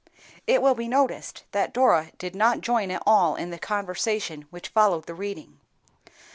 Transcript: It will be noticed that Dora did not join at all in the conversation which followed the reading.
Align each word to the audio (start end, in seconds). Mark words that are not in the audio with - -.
It 0.47 0.63
will 0.63 0.73
be 0.73 0.87
noticed 0.87 1.43
that 1.51 1.73
Dora 1.75 2.11
did 2.17 2.33
not 2.35 2.61
join 2.61 2.89
at 2.89 3.03
all 3.05 3.35
in 3.35 3.51
the 3.51 3.59
conversation 3.59 4.47
which 4.49 4.69
followed 4.69 5.05
the 5.05 5.13
reading. 5.13 5.59